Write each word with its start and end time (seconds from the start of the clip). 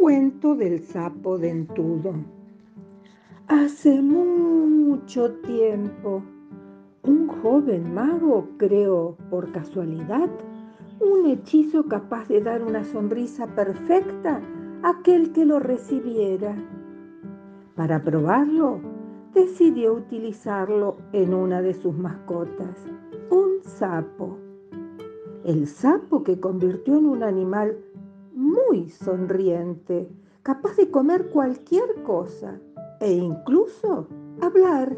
del 0.00 0.80
sapo 0.80 1.36
dentudo. 1.38 2.14
Hace 3.48 4.00
mucho 4.00 5.32
tiempo, 5.42 6.22
un 7.02 7.28
joven 7.28 7.94
mago 7.94 8.48
creó, 8.56 9.16
por 9.28 9.52
casualidad, 9.52 10.28
un 11.00 11.26
hechizo 11.26 11.86
capaz 11.86 12.28
de 12.28 12.40
dar 12.40 12.62
una 12.62 12.82
sonrisa 12.84 13.46
perfecta 13.54 14.40
a 14.82 14.90
aquel 14.90 15.32
que 15.32 15.44
lo 15.44 15.60
recibiera. 15.60 16.56
Para 17.76 18.02
probarlo, 18.02 18.80
decidió 19.34 19.92
utilizarlo 19.94 20.96
en 21.12 21.34
una 21.34 21.60
de 21.60 21.74
sus 21.74 21.94
mascotas, 21.96 22.86
un 23.30 23.62
sapo. 23.62 24.38
El 25.44 25.66
sapo 25.66 26.24
que 26.24 26.40
convirtió 26.40 26.98
en 26.98 27.06
un 27.06 27.22
animal 27.22 27.76
muy 28.34 28.90
sonriente, 28.90 30.08
capaz 30.42 30.76
de 30.76 30.90
comer 30.90 31.28
cualquier 31.30 32.02
cosa 32.02 32.60
e 33.00 33.12
incluso 33.12 34.08
hablar. 34.40 34.96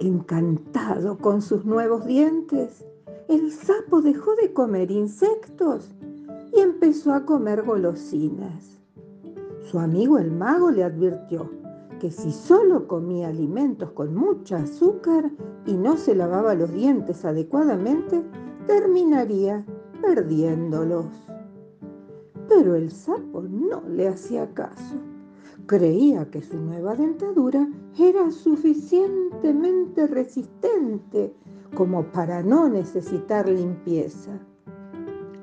Encantado 0.00 1.18
con 1.18 1.40
sus 1.40 1.64
nuevos 1.64 2.04
dientes, 2.06 2.84
el 3.28 3.50
sapo 3.52 4.02
dejó 4.02 4.34
de 4.36 4.52
comer 4.52 4.90
insectos 4.90 5.94
y 6.52 6.60
empezó 6.60 7.12
a 7.14 7.24
comer 7.24 7.62
golosinas. 7.62 8.82
Su 9.62 9.78
amigo 9.78 10.18
el 10.18 10.30
mago 10.30 10.70
le 10.70 10.84
advirtió 10.84 11.50
que 11.98 12.10
si 12.10 12.32
solo 12.32 12.86
comía 12.86 13.28
alimentos 13.28 13.90
con 13.92 14.14
mucha 14.14 14.58
azúcar 14.58 15.30
y 15.64 15.72
no 15.72 15.96
se 15.96 16.14
lavaba 16.14 16.54
los 16.54 16.70
dientes 16.70 17.24
adecuadamente, 17.24 18.22
terminaría 18.66 19.64
perdiéndolos. 20.02 21.06
Pero 22.56 22.76
el 22.76 22.92
sapo 22.92 23.42
no 23.42 23.82
le 23.88 24.06
hacía 24.06 24.46
caso. 24.54 24.94
Creía 25.66 26.30
que 26.30 26.40
su 26.40 26.56
nueva 26.56 26.94
dentadura 26.94 27.68
era 27.98 28.30
suficientemente 28.30 30.06
resistente 30.06 31.34
como 31.74 32.04
para 32.12 32.44
no 32.44 32.68
necesitar 32.68 33.48
limpieza. 33.48 34.38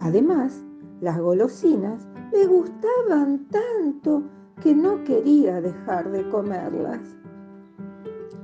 Además, 0.00 0.62
las 1.00 1.18
golosinas 1.18 2.06
le 2.30 2.46
gustaban 2.46 3.46
tanto 3.48 4.24
que 4.60 4.74
no 4.74 5.02
quería 5.04 5.62
dejar 5.62 6.10
de 6.10 6.28
comerlas. 6.28 7.00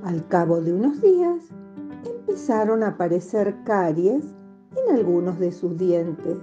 Al 0.03 0.27
cabo 0.27 0.59
de 0.59 0.73
unos 0.73 1.01
días, 1.01 1.49
empezaron 2.03 2.81
a 2.81 2.89
aparecer 2.89 3.55
caries 3.63 4.33
en 4.75 4.95
algunos 4.95 5.37
de 5.37 5.51
sus 5.51 5.77
dientes 5.77 6.39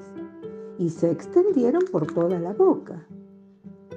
y 0.79 0.91
se 0.91 1.11
extendieron 1.11 1.83
por 1.91 2.07
toda 2.07 2.39
la 2.39 2.53
boca. 2.53 3.07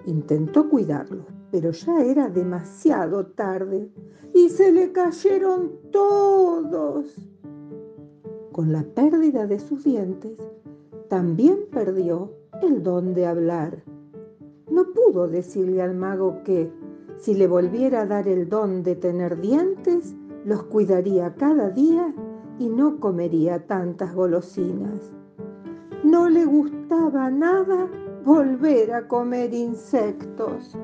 Intentó 0.05 0.69
cuidarlos, 0.69 1.25
pero 1.51 1.71
ya 1.71 2.03
era 2.03 2.29
demasiado 2.29 3.25
tarde 3.27 3.89
y 4.33 4.49
se 4.49 4.71
le 4.71 4.91
cayeron 4.91 5.71
todos. 5.91 7.15
Con 8.51 8.71
la 8.71 8.83
pérdida 8.83 9.47
de 9.47 9.59
sus 9.59 9.83
dientes, 9.83 10.37
también 11.09 11.59
perdió 11.71 12.31
el 12.61 12.83
don 12.83 13.13
de 13.13 13.25
hablar. 13.25 13.83
No 14.69 14.93
pudo 14.93 15.27
decirle 15.27 15.81
al 15.81 15.95
mago 15.95 16.43
que, 16.43 16.71
si 17.17 17.33
le 17.33 17.47
volviera 17.47 18.01
a 18.01 18.05
dar 18.05 18.27
el 18.27 18.49
don 18.49 18.83
de 18.83 18.95
tener 18.95 19.39
dientes, 19.39 20.15
los 20.45 20.63
cuidaría 20.63 21.33
cada 21.35 21.69
día 21.69 22.13
y 22.59 22.69
no 22.69 22.99
comería 22.99 23.65
tantas 23.65 24.13
golosinas. 24.13 25.11
No 26.05 26.29
le 26.29 26.45
gustaba 26.45 27.31
nada 27.31 27.89
volver 28.23 28.93
a 28.93 29.07
comer 29.07 29.51
insectos. 29.55 30.77